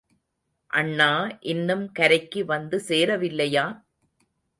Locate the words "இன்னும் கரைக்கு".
1.43-2.45